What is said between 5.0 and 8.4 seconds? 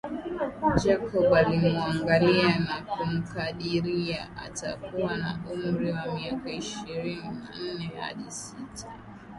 na umri wa miaka ishirini na nne hadi